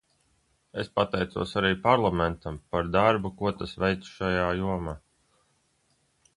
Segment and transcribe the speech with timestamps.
[0.83, 4.99] Es pateicos arī Parlamentam par darbu, ko tas veic šajā jomā.